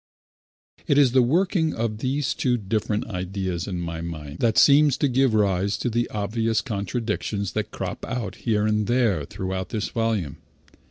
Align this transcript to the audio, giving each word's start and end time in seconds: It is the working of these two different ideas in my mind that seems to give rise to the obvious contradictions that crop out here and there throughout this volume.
It 0.87 0.97
is 0.97 1.11
the 1.11 1.21
working 1.21 1.75
of 1.75 1.99
these 1.99 2.33
two 2.33 2.57
different 2.57 3.05
ideas 3.05 3.67
in 3.67 3.79
my 3.79 4.01
mind 4.01 4.39
that 4.39 4.57
seems 4.57 4.97
to 4.97 5.07
give 5.07 5.35
rise 5.35 5.77
to 5.77 5.91
the 5.91 6.09
obvious 6.09 6.59
contradictions 6.61 7.51
that 7.51 7.69
crop 7.69 8.03
out 8.05 8.33
here 8.37 8.65
and 8.65 8.87
there 8.87 9.25
throughout 9.25 9.69
this 9.69 9.89
volume. 9.89 10.37